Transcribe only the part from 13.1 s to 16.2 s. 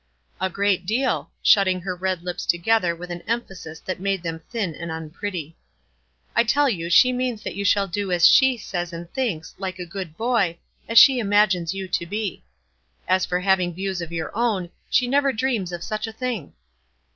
for having views of your own, she never dreams of such a